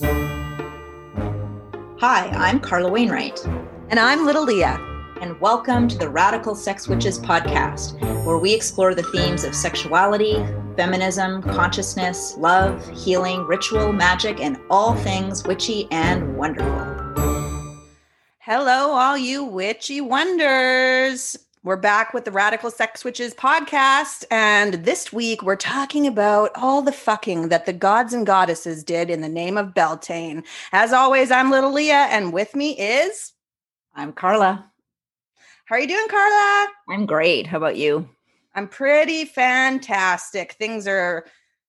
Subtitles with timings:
[0.00, 0.40] Hi,
[2.02, 3.44] I'm Carla Wainwright.
[3.90, 4.76] And I'm Little Leah.
[5.20, 10.44] And welcome to the Radical Sex Witches podcast, where we explore the themes of sexuality,
[10.76, 17.78] feminism, consciousness, love, healing, ritual, magic, and all things witchy and wonderful.
[18.38, 21.38] Hello, all you witchy wonders.
[21.64, 24.26] We're back with the Radical Sex Witches podcast.
[24.30, 29.08] And this week we're talking about all the fucking that the gods and goddesses did
[29.08, 30.44] in the name of Beltane.
[30.72, 33.32] As always, I'm Little Leah, and with me is.
[33.94, 34.70] I'm Carla.
[35.64, 36.68] How are you doing, Carla?
[36.90, 37.46] I'm great.
[37.46, 38.10] How about you?
[38.54, 40.52] I'm pretty fantastic.
[40.58, 41.24] Things are,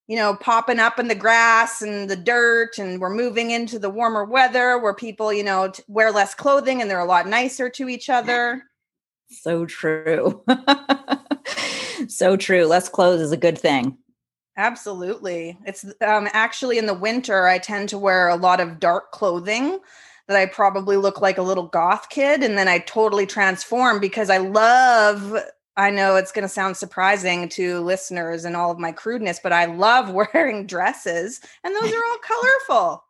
[0.07, 3.89] you know, popping up in the grass and the dirt, and we're moving into the
[3.89, 7.87] warmer weather where people, you know, wear less clothing and they're a lot nicer to
[7.87, 8.61] each other.
[9.29, 10.43] So true.
[12.07, 12.65] so true.
[12.65, 13.97] Less clothes is a good thing.
[14.57, 15.57] Absolutely.
[15.65, 19.79] It's um, actually in the winter, I tend to wear a lot of dark clothing
[20.27, 22.41] that I probably look like a little goth kid.
[22.41, 25.37] And then I totally transform because I love,
[25.75, 29.51] I know it's going to sound surprising to listeners and all of my crudeness, but
[29.51, 33.03] I love wearing dresses and those are all colorful.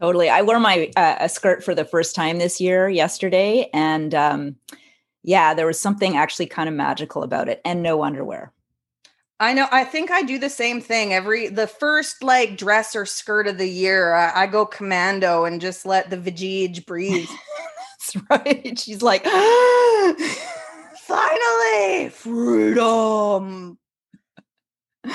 [0.00, 0.28] Totally.
[0.28, 4.56] I wore my uh, a skirt for the first time this year yesterday and um
[5.22, 8.52] yeah, there was something actually kind of magical about it and no underwear.
[9.40, 9.68] I know.
[9.70, 13.58] I think I do the same thing every the first like dress or skirt of
[13.58, 14.14] the year.
[14.14, 17.28] I, I go commando and just let the vajij breathe.
[18.14, 18.78] That's right.
[18.78, 19.24] She's like,
[21.06, 23.78] finally, freedom.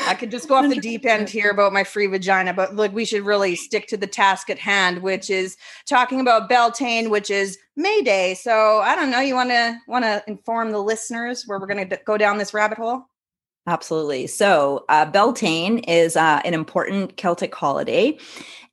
[0.07, 2.93] I could just go off the deep end here about my free vagina, but look,
[2.93, 7.29] we should really stick to the task at hand, which is talking about Beltane, which
[7.29, 8.33] is May Day.
[8.35, 9.19] So I don't know.
[9.19, 12.53] You want to want to inform the listeners where we're going to go down this
[12.53, 13.05] rabbit hole?
[13.65, 14.27] Absolutely.
[14.27, 18.17] So uh, Beltane is uh, an important Celtic holiday.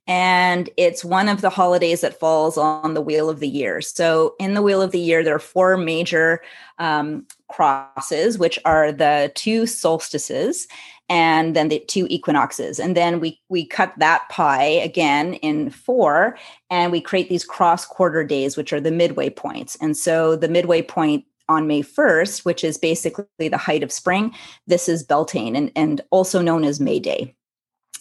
[0.07, 3.81] And it's one of the holidays that falls on the wheel of the year.
[3.81, 6.41] So, in the wheel of the year, there are four major
[6.79, 10.67] um, crosses, which are the two solstices
[11.11, 16.37] and then the two equinoxes and then we we cut that pie again in four
[16.69, 20.47] and we create these cross quarter days which are the midway points and so the
[20.47, 24.33] midway point on May 1st, which is basically the height of spring.
[24.67, 27.35] This is Beltane and, and also known as May Day.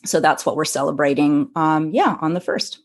[0.05, 2.79] So that's what we're celebrating, um, yeah, on the 1st.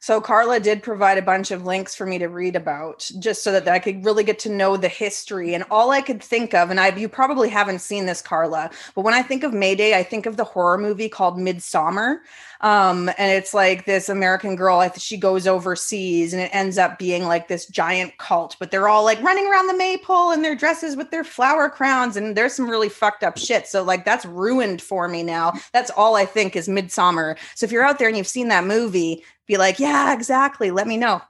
[0.00, 3.52] So Carla did provide a bunch of links for me to read about just so
[3.52, 5.54] that I could really get to know the history.
[5.54, 9.02] And all I could think of, and I you probably haven't seen this, Carla, but
[9.02, 12.20] when I think of May Day, I think of the horror movie called Midsommar.
[12.62, 17.24] Um, and it's like this American girl, she goes overseas and it ends up being
[17.24, 20.96] like this giant cult, but they're all like running around the maypole in their dresses
[20.96, 22.16] with their flower crowns.
[22.16, 23.66] And there's some really fucked up shit.
[23.66, 25.54] So like that's ruined for me now.
[25.72, 27.38] That's all I think is Midsommar.
[27.54, 30.70] So if you're out there and you've seen that movie, be like, yeah, exactly.
[30.70, 31.22] Let me know.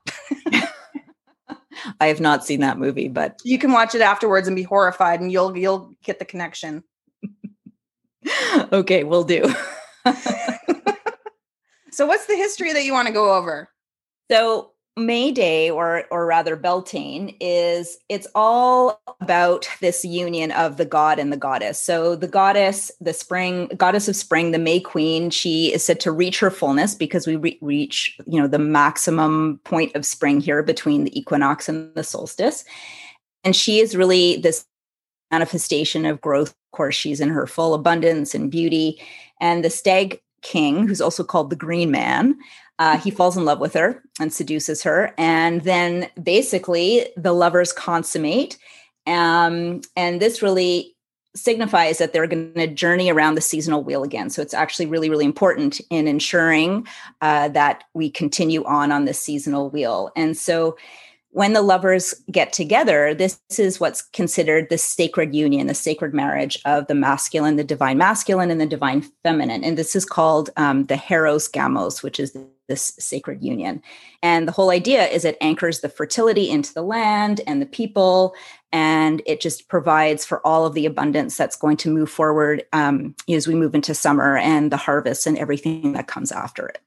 [2.01, 5.21] I have not seen that movie, but you can watch it afterwards and be horrified
[5.21, 6.85] and you'll you'll get the connection.
[8.73, 9.43] okay, we'll do.
[11.91, 13.71] so what's the history that you want to go over?
[14.31, 20.85] So May Day, or or rather Beltane, is it's all about this union of the
[20.85, 21.81] god and the goddess.
[21.81, 26.13] So the goddess, the spring goddess of spring, the May Queen, she is said to
[26.13, 30.63] reach her fullness because we re- reach you know the maximum point of spring here
[30.63, 32.65] between the equinox and the solstice,
[33.43, 34.67] and she is really this
[35.31, 36.51] manifestation of growth.
[36.51, 39.01] Of course, she's in her full abundance and beauty,
[39.41, 42.39] and the stag king, who's also called the Green Man.
[42.79, 45.15] Uh, he falls in love with her and seduces her.
[45.19, 48.57] And then basically the lovers consummate.
[49.07, 50.97] Um, and this really
[51.37, 54.31] signifies that they're going to journey around the seasonal wheel again.
[54.31, 56.87] So it's actually really, really important in ensuring
[57.21, 60.11] uh, that we continue on on this seasonal wheel.
[60.17, 60.77] And so
[61.33, 66.61] when the lovers get together, this is what's considered the sacred union, the sacred marriage
[66.65, 69.63] of the masculine, the divine masculine, and the divine feminine.
[69.63, 72.37] And this is called um, the Hieros Gamos, which is
[72.69, 73.81] this sacred union.
[74.23, 78.35] And the whole idea is it anchors the fertility into the land and the people,
[78.73, 83.15] and it just provides for all of the abundance that's going to move forward um,
[83.29, 86.81] as we move into summer and the harvest and everything that comes after it.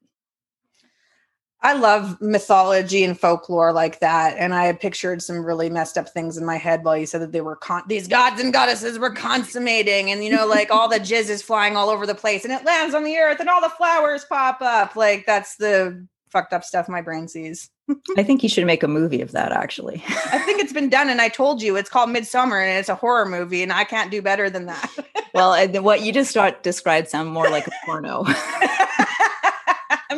[1.63, 4.35] I love mythology and folklore like that.
[4.37, 7.21] And I had pictured some really messed up things in my head while you said
[7.21, 10.89] that they were con- these gods and goddesses were consummating, and you know, like all
[10.89, 13.47] the jizz is flying all over the place and it lands on the earth and
[13.49, 14.97] all the flowers pop up.
[14.97, 17.69] Like that's the fucked up stuff my brain sees.
[18.17, 20.03] I think you should make a movie of that actually.
[20.07, 22.95] I think it's been done and I told you it's called Midsommar and it's a
[22.95, 24.89] horror movie and I can't do better than that.
[25.33, 28.25] well, what you just described sound more like a porno.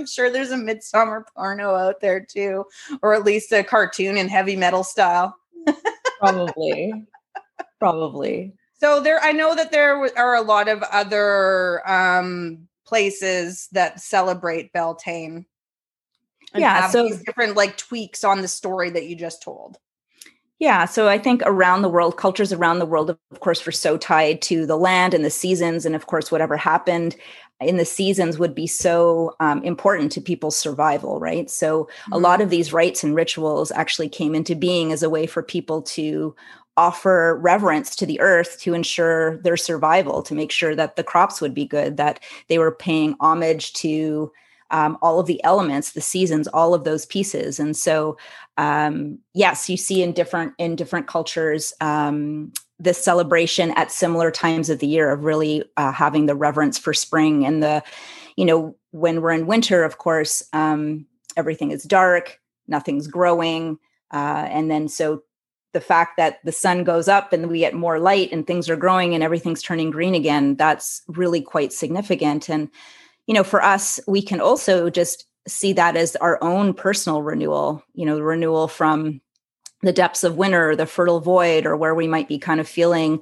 [0.05, 2.65] I'm sure there's a midsummer porno out there too,
[3.01, 5.35] or at least a cartoon in heavy metal style.
[6.19, 7.07] Probably.
[7.79, 8.53] Probably.
[8.79, 14.71] So there, I know that there are a lot of other um, places that celebrate
[14.73, 15.47] Beltane.
[16.53, 19.79] Yeah, so different like tweaks on the story that you just told.
[20.59, 23.97] Yeah, so I think around the world, cultures around the world, of course, were so
[23.97, 27.17] tied to the land and the seasons, and of course, whatever happened
[27.59, 31.49] in the seasons would be so um, important to people's survival, right?
[31.49, 32.13] So mm-hmm.
[32.13, 35.43] a lot of these rites and rituals actually came into being as a way for
[35.43, 36.35] people to
[36.77, 41.39] offer reverence to the earth to ensure their survival, to make sure that the crops
[41.39, 42.19] would be good, that
[42.49, 44.31] they were paying homage to
[44.71, 47.59] um, all of the elements, the seasons, all of those pieces.
[47.59, 48.17] And so,
[48.57, 54.69] um, yes, you see in different in different cultures um, this celebration at similar times
[54.69, 57.83] of the year of really uh, having the reverence for spring and the,
[58.35, 61.05] you know, when we're in winter, of course, um,
[61.37, 63.77] everything is dark, nothing's growing,
[64.11, 65.23] uh, and then so
[65.73, 68.77] the fact that the sun goes up and we get more light and things are
[68.77, 72.69] growing and everything's turning green again that's really quite significant and
[73.27, 77.83] you know for us we can also just see that as our own personal renewal
[77.93, 79.21] you know renewal from
[79.81, 83.21] the depths of winter the fertile void or where we might be kind of feeling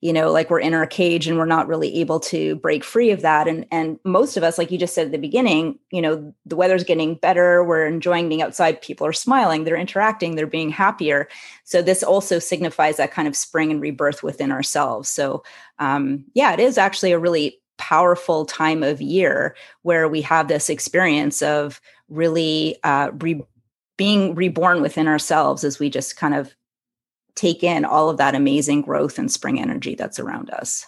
[0.00, 3.10] you know like we're in our cage and we're not really able to break free
[3.10, 3.48] of that.
[3.48, 6.56] And and most of us like you just said at the beginning you know the
[6.56, 11.28] weather's getting better we're enjoying being outside people are smiling they're interacting they're being happier.
[11.64, 15.08] So this also signifies that kind of spring and rebirth within ourselves.
[15.08, 15.42] So
[15.78, 20.68] um yeah it is actually a really powerful time of year where we have this
[20.68, 21.80] experience of
[22.10, 23.42] really uh, re-
[23.96, 26.54] being reborn within ourselves as we just kind of
[27.34, 30.84] take in all of that amazing growth and spring energy that's around us.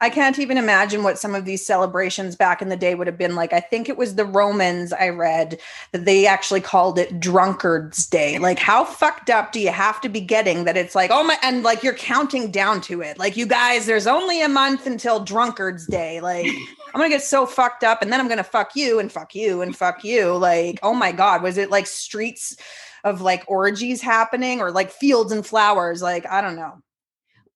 [0.00, 3.18] I can't even imagine what some of these celebrations back in the day would have
[3.18, 3.52] been like.
[3.52, 5.58] I think it was the Romans I read
[5.90, 8.38] that they actually called it Drunkard's Day.
[8.38, 11.36] Like, how fucked up do you have to be getting that it's like, oh my,
[11.42, 13.18] and like you're counting down to it.
[13.18, 16.20] Like, you guys, there's only a month until Drunkard's Day.
[16.20, 16.46] Like,
[16.94, 19.62] I'm gonna get so fucked up and then I'm gonna fuck you and fuck you
[19.62, 20.36] and fuck you.
[20.36, 22.56] Like, oh my God, was it like streets?
[23.04, 26.02] of like orgies happening or like fields and flowers.
[26.02, 26.82] Like, I don't know.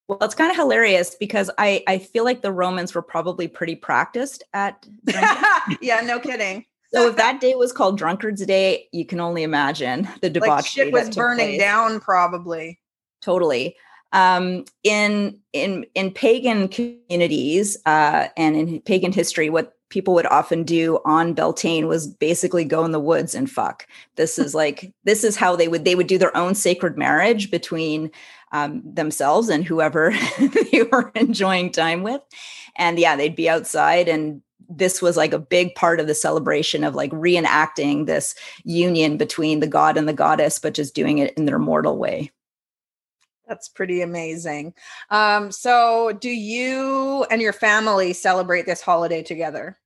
[0.09, 3.77] Well, it's kind of hilarious because I I feel like the Romans were probably pretty
[3.77, 4.87] practiced at
[5.81, 6.65] yeah, no kidding.
[6.93, 10.57] So if that day was called Drunkard's Day, you can only imagine the debauchery.
[10.57, 11.61] Like shit was burning place.
[11.61, 12.81] down, probably.
[13.23, 13.77] Totally.
[14.13, 20.65] Um, in in in pagan communities uh, and in pagan history, what people would often
[20.65, 23.87] do on Beltane was basically go in the woods and fuck.
[24.17, 27.51] This is like this is how they would they would do their own sacred marriage
[27.51, 28.11] between
[28.53, 32.23] um, themselves and whoever they were enjoying time with,
[32.77, 36.85] and yeah, they'd be outside and this was like a big part of the celebration
[36.85, 38.35] of like reenacting this
[38.65, 42.31] union between the god and the goddess, but just doing it in their mortal way.
[43.47, 44.73] That's pretty amazing.
[45.11, 49.79] Um, so, do you and your family celebrate this holiday together?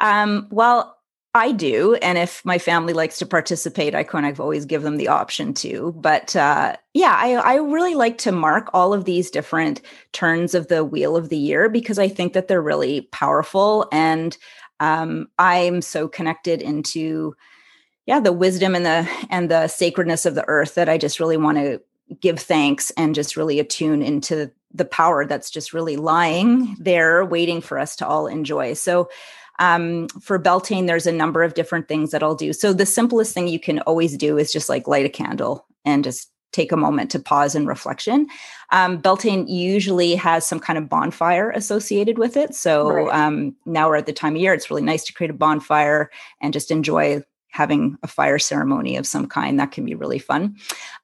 [0.00, 0.98] Um, well,
[1.34, 1.94] I do.
[1.96, 5.54] And if my family likes to participate, I kind of always give them the option
[5.54, 5.94] to.
[5.96, 9.80] But uh, yeah, I, I really like to mark all of these different
[10.12, 13.88] turns of the wheel of the year because I think that they're really powerful.
[13.90, 14.36] And
[14.78, 17.34] um, I'm so connected into
[18.06, 21.36] yeah the wisdom and the and the sacredness of the earth that i just really
[21.36, 21.80] want to
[22.20, 27.60] give thanks and just really attune into the power that's just really lying there waiting
[27.60, 29.08] for us to all enjoy so
[29.58, 32.52] um, for Beltane, there's a number of different things that I'll do.
[32.52, 36.04] So the simplest thing you can always do is just like light a candle and
[36.04, 38.26] just take a moment to pause and reflection.
[38.70, 42.54] Um, Beltane usually has some kind of bonfire associated with it.
[42.54, 43.26] So right.
[43.26, 46.10] um, now we're at the time of year, it's really nice to create a bonfire
[46.40, 49.58] and just enjoy having a fire ceremony of some kind.
[49.58, 50.56] That can be really fun.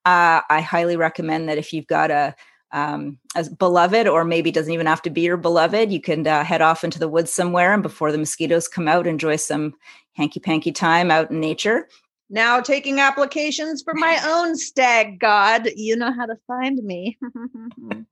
[0.04, 2.34] Uh, I highly recommend that if you've got a
[2.72, 5.90] um, as beloved, or maybe doesn't even have to be your beloved.
[5.90, 9.06] You can uh, head off into the woods somewhere, and before the mosquitoes come out,
[9.06, 9.74] enjoy some
[10.14, 11.88] hanky panky time out in nature.
[12.30, 15.70] Now taking applications for my own stag god.
[15.76, 17.18] You know how to find me.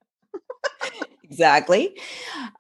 [1.23, 1.99] exactly.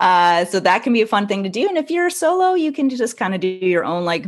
[0.01, 1.67] Uh, so that can be a fun thing to do.
[1.67, 4.27] And if you're solo, you can just kind of do your own like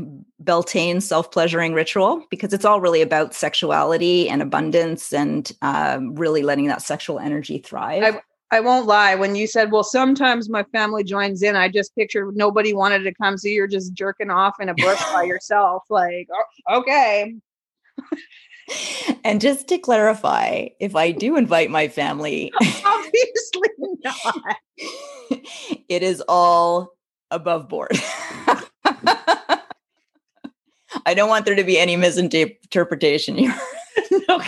[0.49, 6.43] Beltane self pleasuring ritual because it's all really about sexuality and abundance and um, really
[6.43, 8.03] letting that sexual energy thrive.
[8.03, 9.15] I, I won't lie.
[9.15, 13.13] When you said, well, sometimes my family joins in, I just pictured nobody wanted to
[13.13, 13.37] come.
[13.37, 15.83] So you're just jerking off in a bush by yourself.
[15.91, 17.35] Like, oh, okay.
[19.23, 22.51] and just to clarify, if I do invite my family,
[22.87, 23.69] obviously
[24.03, 24.57] not.
[25.91, 26.95] it is all
[27.31, 28.01] above board.
[31.09, 33.59] I don't want there to be any misinterpretation here.
[34.29, 34.43] no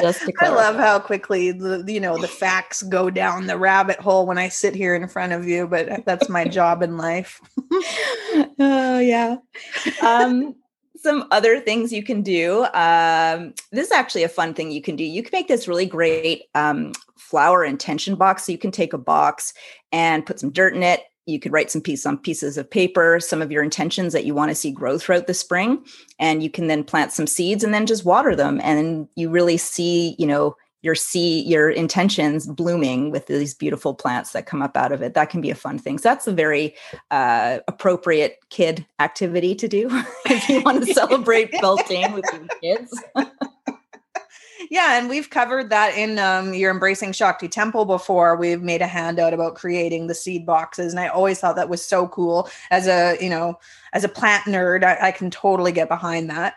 [0.00, 4.24] Just I love how quickly the you know the facts go down the rabbit hole
[4.24, 7.38] when I sit here in front of you, but that's my job in life.
[8.58, 9.36] oh yeah.
[10.00, 10.54] Um,
[10.96, 12.64] some other things you can do.
[12.72, 15.04] Um, this is actually a fun thing you can do.
[15.04, 18.46] You can make this really great um, flower intention box.
[18.46, 19.52] So you can take a box
[19.92, 23.18] and put some dirt in it you could write some piece on pieces of paper
[23.20, 25.84] some of your intentions that you want to see grow throughout the spring
[26.18, 28.60] and you can then plant some seeds and then just water them.
[28.62, 34.32] And you really see you know your see your intentions blooming with these beautiful plants
[34.32, 35.14] that come up out of it.
[35.14, 35.96] That can be a fun thing.
[35.96, 36.74] So that's a very
[37.10, 39.88] uh, appropriate kid activity to do
[40.26, 43.02] if you want to celebrate beltane with your kids
[44.70, 48.36] yeah, and we've covered that in um, your Embracing Shakti Temple before.
[48.36, 51.84] We've made a handout about creating the seed boxes, and I always thought that was
[51.84, 52.48] so cool.
[52.70, 53.58] As a you know,
[53.92, 56.54] as a plant nerd, I, I can totally get behind that.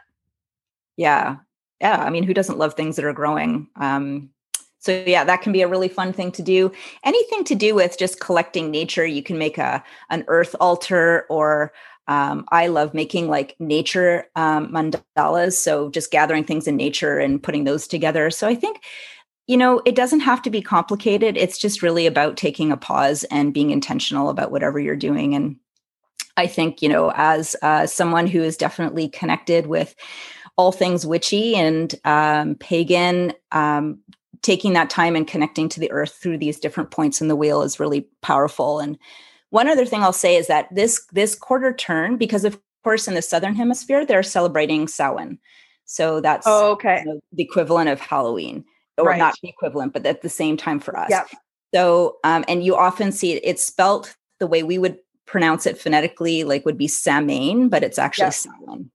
[0.96, 1.38] Yeah,
[1.82, 2.04] yeah.
[2.04, 3.68] I mean, who doesn't love things that are growing?
[3.76, 4.30] Um,
[4.80, 6.72] so yeah, that can be a really fun thing to do.
[7.04, 11.74] Anything to do with just collecting nature, you can make a an earth altar or
[12.08, 15.54] um, I love making like nature um, mandalas.
[15.54, 18.30] So just gathering things in nature and putting those together.
[18.30, 18.82] So I think,
[19.48, 21.38] you know, it doesn't have to be complicated.
[21.38, 25.36] It's just really about taking a pause and being intentional about whatever you're doing.
[25.36, 25.58] And
[26.38, 29.96] I think, you know, as uh, someone who is definitely connected with
[30.56, 34.00] all things witchy and um, pagan, um,
[34.42, 37.62] taking that time and connecting to the earth through these different points in the wheel
[37.62, 38.80] is really powerful.
[38.80, 38.98] And
[39.50, 43.14] one other thing I'll say is that this this quarter turn, because of course in
[43.14, 45.40] the southern hemisphere they're celebrating Samhain,
[45.86, 48.66] so that's oh, okay you know, the equivalent of Halloween,
[48.98, 49.20] or right.
[49.20, 51.10] not the equivalent, but at the same time for us.
[51.10, 51.26] Yeah.
[51.74, 55.78] So, um, and you often see it, it's spelt the way we would pronounce it
[55.78, 58.32] phonetically, like would be Samain, but it's actually yeah.
[58.32, 58.92] Samhain.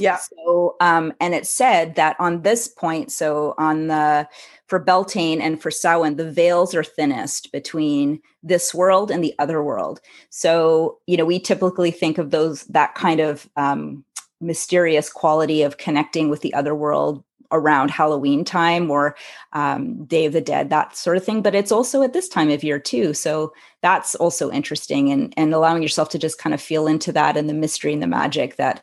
[0.00, 0.16] Yeah.
[0.16, 4.26] So, um, and it said that on this point, so on the
[4.66, 9.62] for Beltane and for Samhain, the veils are thinnest between this world and the other
[9.62, 10.00] world.
[10.30, 14.02] So, you know, we typically think of those that kind of um,
[14.40, 17.22] mysterious quality of connecting with the other world
[17.52, 19.14] around Halloween time or
[19.52, 21.42] um, Day of the Dead, that sort of thing.
[21.42, 23.12] But it's also at this time of year too.
[23.12, 27.36] So that's also interesting and and allowing yourself to just kind of feel into that
[27.36, 28.82] and the mystery and the magic that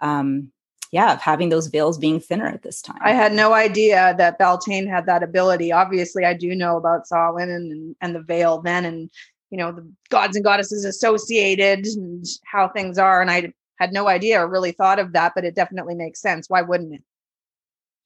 [0.00, 0.50] um,
[0.92, 2.98] yeah, of having those veils being thinner at this time.
[3.00, 5.70] I had no idea that Beltane had that ability.
[5.70, 9.10] Obviously, I do know about Samhain and, and the veil then, and
[9.50, 13.20] you know the gods and goddesses associated and how things are.
[13.20, 16.50] And I had no idea or really thought of that, but it definitely makes sense.
[16.50, 17.04] Why wouldn't it?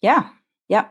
[0.03, 0.29] Yeah,
[0.69, 0.89] yeah.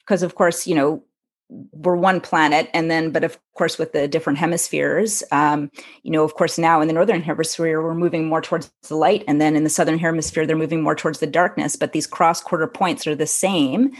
[0.00, 1.02] Because of course, you know,
[1.48, 5.70] we're one planet and then but of course with the different hemispheres um,
[6.02, 9.22] you know of course now in the northern hemisphere we're moving more towards the light
[9.28, 12.40] and then in the southern hemisphere they're moving more towards the darkness but these cross
[12.40, 13.92] quarter points are the same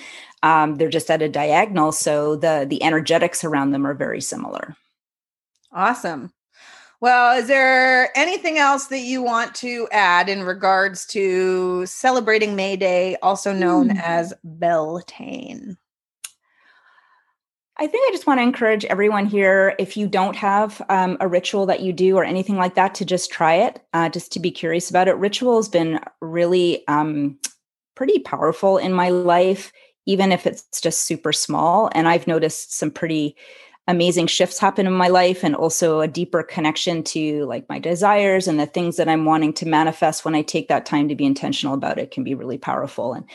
[0.42, 4.76] um, they're just at a diagonal so the the energetics around them are very similar
[5.72, 6.32] awesome
[6.98, 12.76] well, is there anything else that you want to add in regards to celebrating May
[12.76, 14.00] Day, also known mm.
[14.02, 15.76] as Beltane?
[17.78, 21.28] I think I just want to encourage everyone here if you don't have um, a
[21.28, 24.40] ritual that you do or anything like that to just try it, uh, just to
[24.40, 25.16] be curious about it.
[25.16, 27.38] Ritual has been really um,
[27.94, 29.72] pretty powerful in my life,
[30.06, 31.90] even if it's just super small.
[31.92, 33.36] And I've noticed some pretty
[33.88, 38.48] amazing shifts happen in my life and also a deeper connection to like my desires
[38.48, 41.26] and the things that I'm wanting to manifest when I take that time to be
[41.26, 43.12] intentional about it can be really powerful.
[43.12, 43.26] And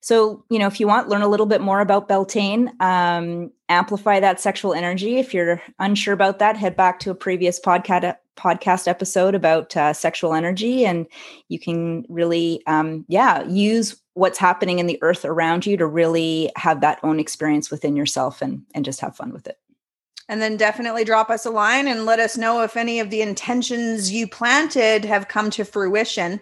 [0.00, 3.50] so, you know, if you want, to learn a little bit more about Beltane, um,
[3.68, 5.18] amplify that sexual energy.
[5.18, 9.92] If you're unsure about that, head back to a previous podcast podcast episode about uh,
[9.92, 11.06] sexual energy, and
[11.48, 16.50] you can really, um, yeah, use what's happening in the earth around you to really
[16.56, 19.58] have that own experience within yourself and and just have fun with it.
[20.30, 23.20] And then definitely drop us a line and let us know if any of the
[23.20, 26.40] intentions you planted have come to fruition.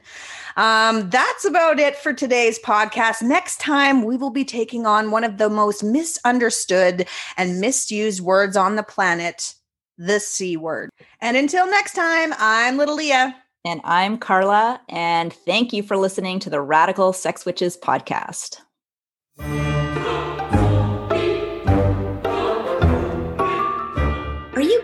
[0.59, 3.23] Um, that's about it for today's podcast.
[3.23, 8.59] Next time, we will be taking on one of the most misunderstood and misused words
[8.59, 9.55] on the planet
[9.97, 10.91] the C word.
[11.21, 13.35] And until next time, I'm Little Leah.
[13.65, 14.81] And I'm Carla.
[14.89, 18.59] And thank you for listening to the Radical Sex Witches podcast.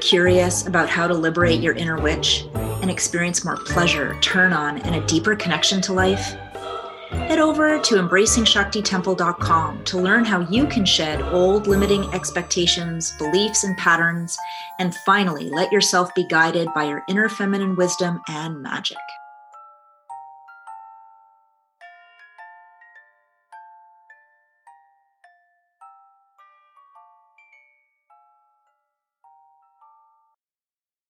[0.05, 2.47] Curious about how to liberate your inner witch?
[2.85, 6.35] and experience more pleasure, turn on, and a deeper connection to life?
[7.11, 13.75] Head over to embracingshaktitemple.com to learn how you can shed old limiting expectations, beliefs, and
[13.79, 14.37] patterns,
[14.79, 18.99] and finally let yourself be guided by your inner feminine wisdom and magic.